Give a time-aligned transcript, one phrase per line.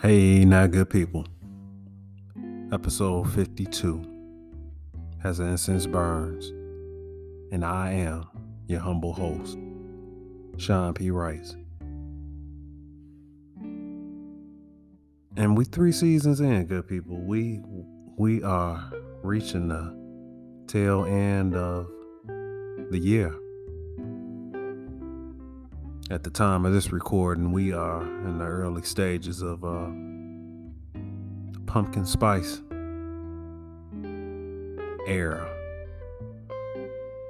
[0.00, 1.26] Hey, not good people.
[2.72, 4.00] Episode 52
[5.20, 6.50] has an incense burns,
[7.50, 8.24] and I am
[8.68, 9.58] your humble host,
[10.56, 11.10] Sean P.
[11.10, 11.56] Writes.
[15.36, 17.20] And we three seasons in, good people.
[17.20, 17.60] We
[18.16, 18.92] we are
[19.24, 19.96] reaching the
[20.68, 21.88] tail end of
[22.92, 23.34] the year.
[26.10, 29.90] At the time of this recording, we are in the early stages of uh,
[31.66, 32.62] pumpkin spice
[35.06, 35.46] era.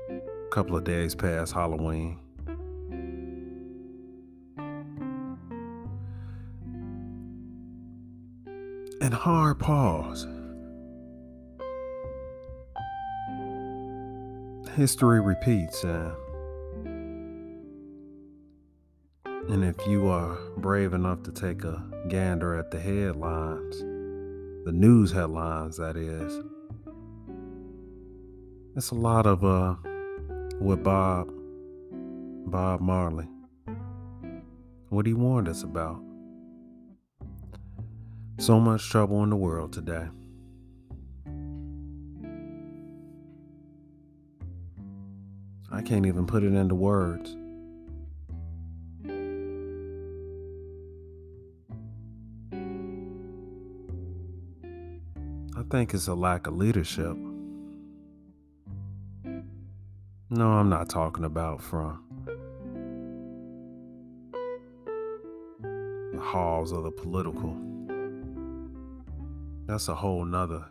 [0.08, 2.20] A couple of days past Halloween.
[9.00, 10.24] And hard pause.
[14.76, 16.12] History repeats, and
[19.48, 23.78] And if you are brave enough to take a gander at the headlines,
[24.66, 26.38] the news headlines, that is,
[28.76, 29.76] it's a lot of uh,
[30.58, 31.32] what Bob,
[32.50, 33.26] Bob Marley,
[34.90, 35.98] what he warned us about.
[38.38, 40.08] So much trouble in the world today.
[45.72, 47.34] I can't even put it into words.
[55.70, 57.14] Think it's a lack of leadership.
[60.30, 62.02] No, I'm not talking about from
[65.62, 67.54] the halls of the political.
[69.66, 70.64] That's a whole nother.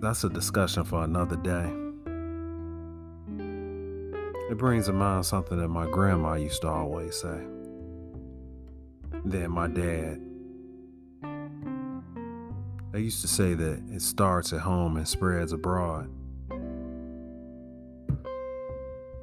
[0.00, 1.70] That's a discussion for another day.
[4.50, 7.42] It brings to mind something that my grandma used to always say.
[9.26, 10.27] Then my dad
[12.94, 16.10] I used to say that it starts at home and spreads abroad.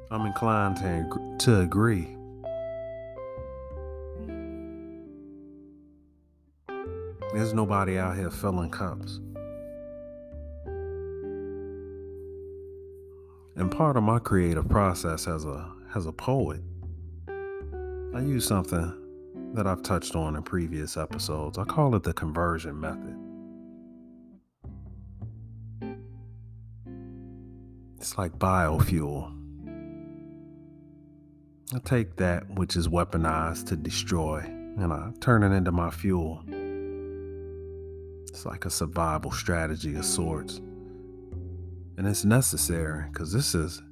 [0.08, 2.16] I'm inclined to, to agree.
[7.34, 9.18] There's nobody out here filling cups.
[13.56, 16.60] And part of my creative process as a as a poet,
[17.28, 18.92] I use something
[19.54, 21.58] that I've touched on in previous episodes.
[21.58, 23.15] I call it the conversion method.
[28.06, 29.32] It's like biofuel.
[31.74, 36.40] I take that which is weaponized to destroy and I turn it into my fuel.
[38.28, 40.58] It's like a survival strategy of sorts.
[41.96, 43.82] And it's necessary because this is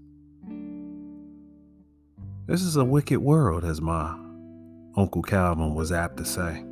[2.47, 4.17] this is a wicked world, as my
[4.97, 6.65] Uncle Calvin was apt to say.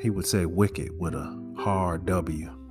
[0.00, 2.61] He would say wicked with a hard W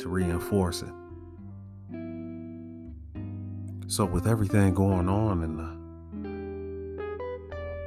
[0.00, 0.92] to reinforce it.
[3.86, 5.78] So, with everything going on in the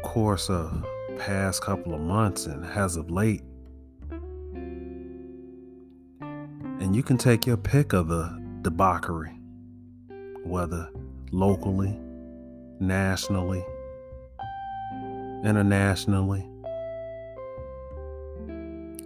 [0.04, 0.86] course of
[1.18, 3.44] past couple of months and as of late,
[6.20, 9.40] and you can take your pick of the debauchery,
[10.44, 10.90] whether
[11.32, 11.98] locally,
[12.80, 13.64] nationally,
[15.44, 16.48] internationally.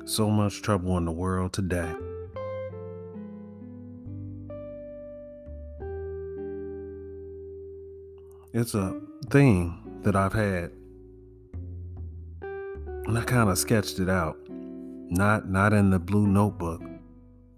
[0.06, 1.94] So much trouble in the world today.
[8.58, 8.98] It's a
[9.32, 10.72] thing that I've had.
[12.40, 14.38] And I kind of sketched it out.
[14.48, 16.82] Not not in the blue notebook,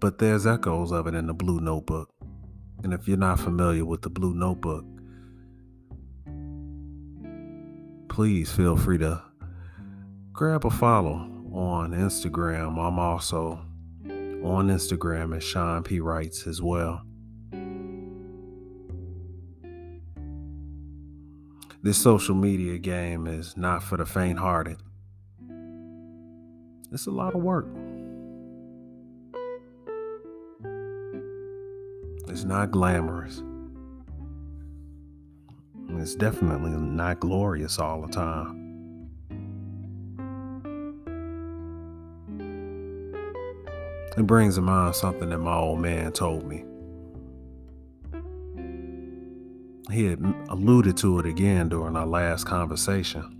[0.00, 2.12] but there's echoes of it in the blue notebook.
[2.82, 4.84] And if you're not familiar with the blue notebook,
[8.08, 9.22] please feel free to
[10.32, 12.76] grab a follow on Instagram.
[12.76, 13.64] I'm also
[14.42, 16.00] on Instagram as Sean P.
[16.00, 17.02] Writes as well.
[21.80, 24.78] This social media game is not for the faint hearted.
[26.90, 27.66] It's a lot of work.
[32.28, 33.42] It's not glamorous.
[35.90, 38.58] It's definitely not glorious all the time.
[44.16, 46.64] It brings to mind something that my old man told me.
[49.90, 50.20] He had
[50.50, 53.34] alluded to it again during our last conversation.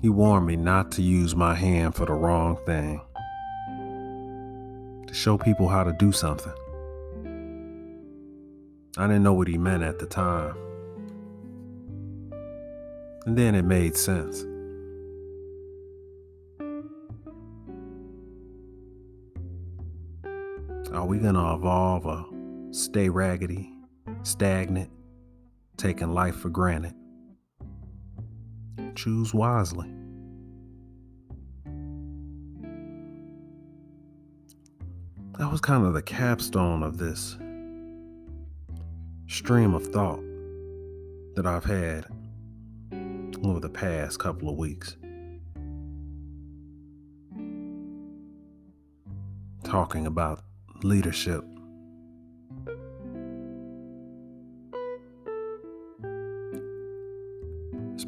[0.00, 3.00] He warned me not to use my hand for the wrong thing,
[5.06, 6.52] to show people how to do something.
[8.98, 10.54] I didn't know what he meant at the time.
[13.26, 14.44] And then it made sense.
[20.92, 22.26] Are we going to evolve or
[22.70, 23.72] stay raggedy,
[24.22, 24.90] stagnant,
[25.76, 26.94] taking life for granted?
[28.94, 29.90] Choose wisely.
[35.38, 37.36] That was kind of the capstone of this
[39.26, 40.20] stream of thought
[41.34, 42.06] that I've had
[43.42, 44.96] over the past couple of weeks.
[49.64, 50.42] Talking about
[50.82, 51.44] leadership.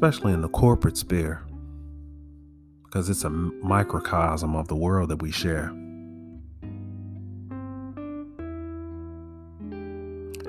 [0.05, 1.41] Especially in the corporate sphere,
[2.83, 5.73] because it's a microcosm of the world that we share.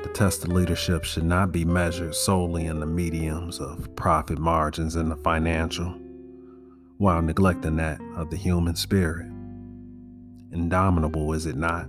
[0.03, 4.94] The test of leadership should not be measured solely in the mediums of profit margins
[4.94, 5.88] and the financial,
[6.99, 9.25] while neglecting that of the human spirit.
[10.52, 11.88] Indomitable, is it not?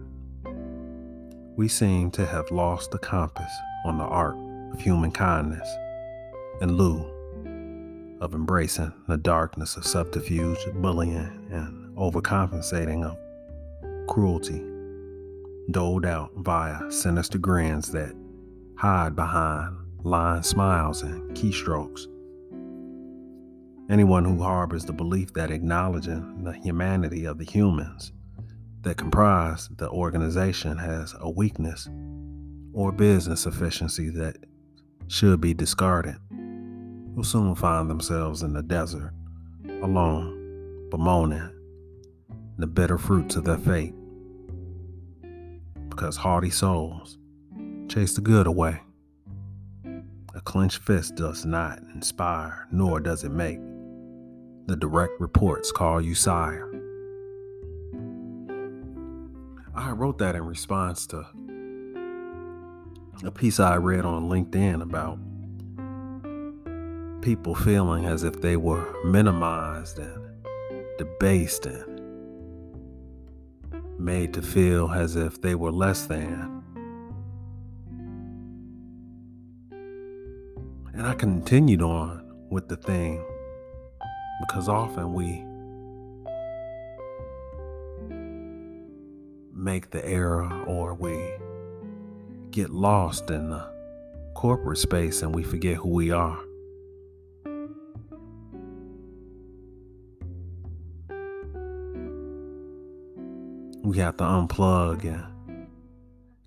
[1.57, 3.51] we seem to have lost the compass
[3.83, 4.37] on the art
[4.71, 5.67] of human kindness
[6.61, 7.16] in lieu
[8.19, 13.17] of embracing the darkness of subterfuge, bullying, and overcompensating of
[14.07, 14.63] cruelty,
[15.71, 18.15] doled out via sinister grins that
[18.77, 22.07] hide behind lying smiles and keystrokes.
[23.89, 28.11] Anyone who harbors the belief that acknowledging the humanity of the humans
[28.81, 31.89] that comprise the organization has a weakness
[32.73, 34.37] or business efficiency that
[35.07, 36.15] should be discarded
[37.17, 39.11] will soon find themselves in the desert,
[39.81, 41.49] alone, bemoaning
[42.59, 43.95] the bitter fruits of their fate.
[45.89, 47.17] Because hardy souls
[47.89, 48.79] chase the good away.
[50.35, 53.59] A clenched fist does not inspire, nor does it make.
[54.67, 56.71] The direct reports call you sire.
[59.73, 61.25] I wrote that in response to
[63.23, 65.17] a piece I read on LinkedIn about
[67.27, 70.23] people feeling as if they were minimized and
[70.97, 71.99] debased and
[73.99, 76.63] made to feel as if they were less than.
[80.93, 83.21] And I continued on with the thing
[84.39, 85.43] because often we
[89.53, 91.29] make the error or we
[92.51, 93.69] get lost in the
[94.33, 96.46] corporate space and we forget who we are.
[103.97, 105.67] We have to unplug and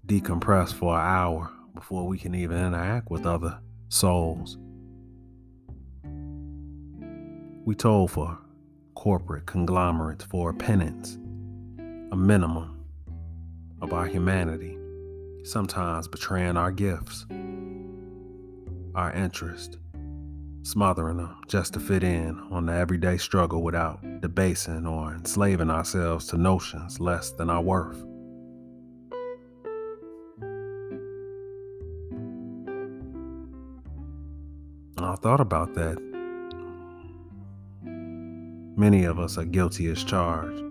[0.06, 3.58] decompress for an hour before we can even interact with other
[3.88, 4.56] souls.
[7.64, 8.38] We told for
[8.94, 11.18] corporate conglomerates for a penance,
[12.12, 12.84] a minimum
[13.82, 14.78] of our humanity,
[15.42, 17.26] sometimes betraying our gifts,
[18.94, 19.76] our interest,
[20.62, 26.26] smothering them just to fit in on the everyday struggle without debasing or enslaving ourselves
[26.26, 28.04] to notions less than our worth.
[34.98, 35.98] I thought about that.
[37.82, 40.69] Many of us are guilty as charged.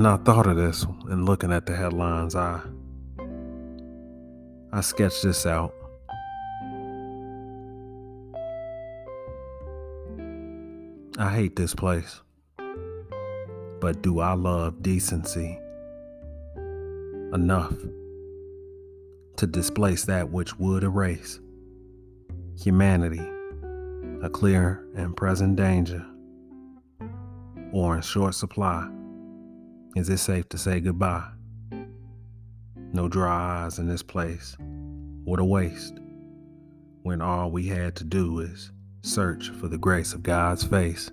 [0.00, 2.34] And I thought of this and looking at the headlines.
[2.34, 2.62] I
[4.72, 5.74] I sketched this out.
[11.18, 12.22] I hate this place.
[13.82, 15.58] But do I love decency
[17.34, 17.74] enough
[19.36, 21.40] to displace that which would erase
[22.58, 23.28] humanity,
[24.22, 26.06] a clear and present danger,
[27.74, 28.90] or in short supply?
[29.96, 31.28] Is it safe to say goodbye?
[32.92, 34.56] No dry eyes in this place.
[35.24, 35.98] What a waste.
[37.02, 38.70] When all we had to do is
[39.02, 41.10] search for the grace of God's face.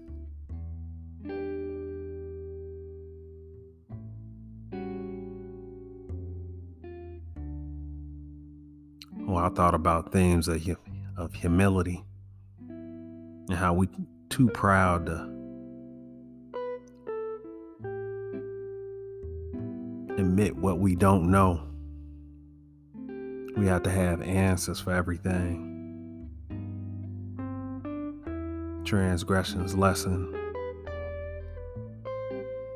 [9.28, 10.64] Well, I thought about themes of,
[11.18, 12.06] of humility
[12.70, 13.88] and how we
[14.30, 15.37] too proud to
[20.28, 21.62] admit what we don't know.
[23.56, 26.30] We have to have answers for everything.
[28.84, 30.34] Transgressions lesson.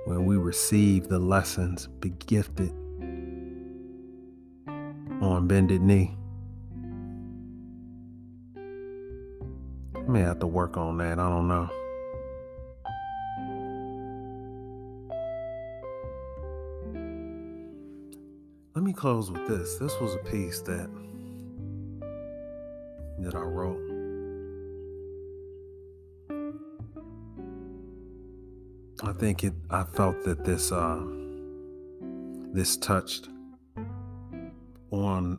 [0.06, 2.72] when we receive the lessons be gifted
[5.22, 6.18] on bended knee.
[9.96, 11.20] I may have to work on that.
[11.20, 11.70] I don't know.
[18.74, 19.76] Let me close with this.
[19.76, 20.90] This was a piece that
[23.20, 23.82] that I wrote.
[29.04, 31.04] I think it I felt that this uh
[32.54, 33.28] this touched
[34.90, 35.38] on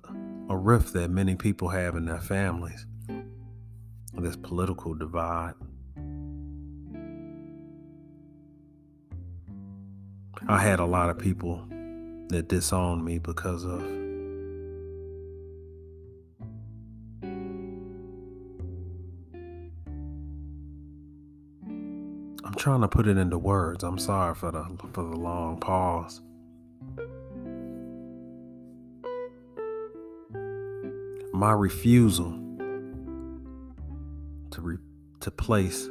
[0.50, 2.84] a rift that many people have in their families.
[4.12, 5.54] This political divide.
[10.46, 11.66] I had a lot of people
[12.28, 13.82] that disowned me because of
[22.44, 23.82] I'm trying to put it into words.
[23.82, 26.20] I'm sorry for the for the long pause.
[31.32, 32.38] My refusal
[34.50, 34.76] to re,
[35.20, 35.88] to place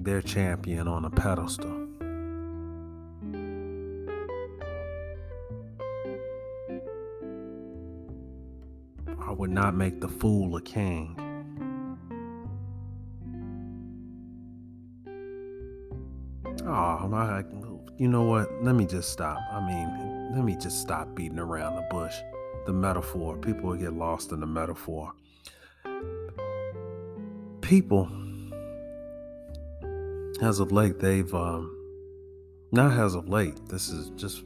[0.00, 1.85] their champion on a pedestal.
[9.56, 11.16] Not make the fool a king.
[16.66, 17.42] Oh,
[17.96, 18.52] you know what?
[18.62, 19.38] Let me just stop.
[19.50, 22.14] I mean, let me just stop beating around the bush.
[22.66, 23.38] The metaphor.
[23.38, 25.14] People get lost in the metaphor.
[27.62, 28.10] People,
[30.42, 31.72] as of late, they've, um,
[32.72, 34.44] not as of late, this is just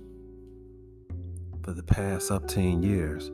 [1.64, 3.32] for the past up 10 years,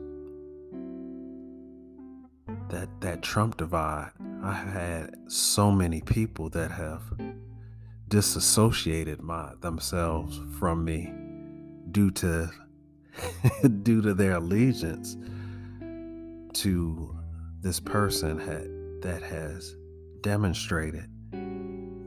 [2.69, 4.11] that that Trump divide.
[4.43, 7.01] I had so many people that have
[8.07, 11.13] disassociated my themselves from me
[11.91, 12.49] due to
[13.83, 15.17] due to their allegiance
[16.53, 17.15] to
[17.61, 18.67] this person had,
[19.01, 19.75] that has
[20.21, 21.09] demonstrated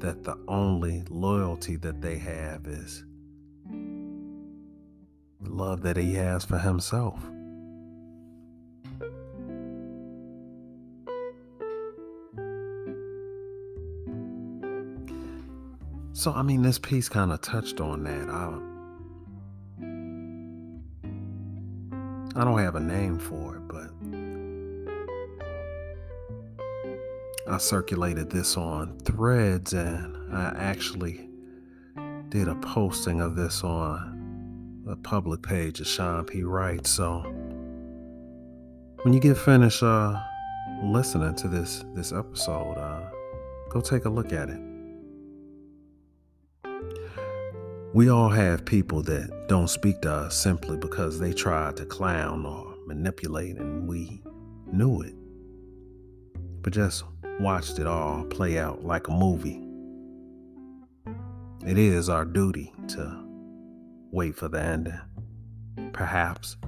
[0.01, 3.05] that the only loyalty that they have is
[5.41, 7.21] love that he has for himself.
[16.13, 18.29] So, I mean, this piece kind of touched on that.
[18.29, 18.59] I,
[22.41, 23.91] I don't have a name for it, but
[27.53, 31.29] I circulated this on threads and I actually
[32.29, 36.43] did a posting of this on the public page of Sean P.
[36.43, 36.91] Writes.
[36.91, 37.21] So
[39.03, 40.21] when you get finished uh,
[40.85, 43.11] listening to this this episode, uh,
[43.69, 44.70] go take a look at it.
[47.93, 52.47] We all have people that don't speak to us simply because they tried to clown
[52.47, 54.23] or manipulate and we
[54.71, 55.15] knew it.
[56.63, 57.03] But just
[57.41, 59.61] watched it all play out like a movie.
[61.67, 63.25] It is our duty to
[64.13, 65.01] wait for the ending.
[65.93, 66.59] Perhaps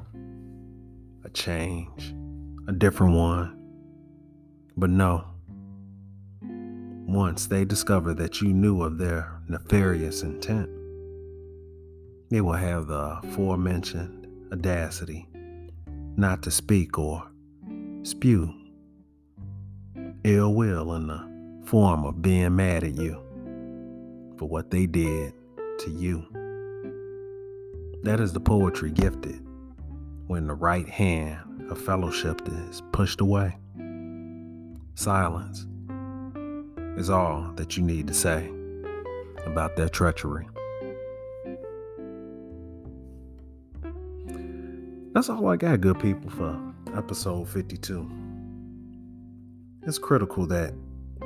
[1.24, 2.16] a change,
[2.66, 3.56] a different one.
[4.76, 5.24] But no,
[6.42, 10.68] once they discover that you knew of their nefarious intent,
[12.32, 15.28] they will have the aforementioned audacity
[16.16, 17.22] not to speak or
[18.04, 18.52] spew
[20.24, 23.14] ill will in the form of being mad at you
[24.38, 25.34] for what they did
[25.78, 26.24] to you.
[28.02, 29.44] That is the poetry gifted
[30.26, 33.56] when the right hand of fellowship is pushed away.
[34.94, 35.66] Silence
[36.96, 38.50] is all that you need to say
[39.44, 40.46] about their treachery.
[45.14, 46.58] That's all I got, good people, for
[46.96, 48.10] episode 52.
[49.82, 50.72] It's critical that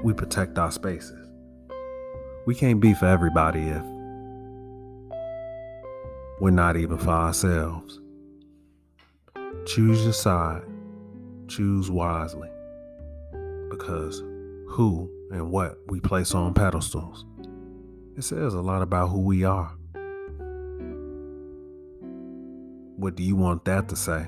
[0.02, 1.30] we protect our spaces.
[2.46, 3.84] We can't be for everybody if
[6.40, 8.00] we're not even for ourselves.
[9.66, 10.64] Choose your side,
[11.46, 12.50] choose wisely,
[13.70, 14.18] because
[14.68, 17.24] who and what we place on pedestals,
[18.16, 19.75] it says a lot about who we are.
[22.96, 24.26] What do you want that to say?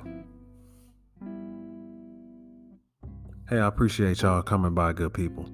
[3.48, 5.48] Hey, I appreciate y'all coming by, good people.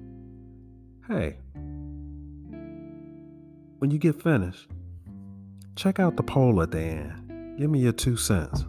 [1.07, 1.37] Hey,
[3.79, 4.67] when you get finished,
[5.77, 7.57] check out the poll at the end.
[7.57, 8.65] Give me your two cents.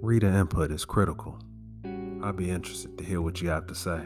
[0.00, 1.38] Reader input is critical.
[2.22, 4.00] I'd be interested to hear what you have to say.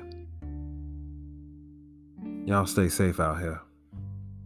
[2.45, 3.63] Y'all stay safe out here.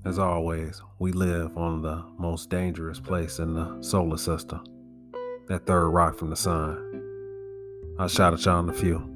[0.07, 4.63] As always, we live on the most dangerous place in the solar system
[5.49, 7.03] that third rock from the sun.
[7.99, 9.16] I'll shout at y'all in a few.